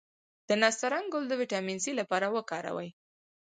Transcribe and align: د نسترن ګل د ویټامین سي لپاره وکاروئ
د 0.47 0.49
نسترن 0.61 1.03
ګل 1.13 1.23
د 1.27 1.33
ویټامین 1.41 1.77
سي 1.83 1.91
لپاره 1.99 2.27
وکاروئ 2.35 2.89